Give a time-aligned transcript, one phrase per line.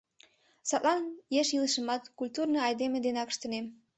[0.69, 1.03] Садлан
[1.39, 3.65] еш илышымат культурный айдеме денак ыштынем.